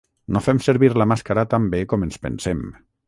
No 0.35 0.41
fem 0.45 0.61
servir 0.67 0.89
la 1.01 1.07
màscara 1.11 1.43
tan 1.53 1.69
bé 1.75 1.83
com 1.93 2.07
ens 2.09 2.19
pensem 2.25 2.65